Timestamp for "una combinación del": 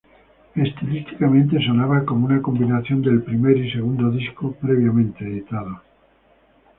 2.25-3.21